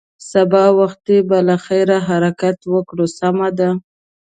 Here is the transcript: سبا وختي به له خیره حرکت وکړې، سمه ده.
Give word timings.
سبا 0.31 0.65
وختي 0.79 1.17
به 1.29 1.37
له 1.47 1.55
خیره 1.65 1.97
حرکت 2.07 2.57
وکړې، 2.73 3.05
سمه 3.19 3.49
ده. 3.57 3.69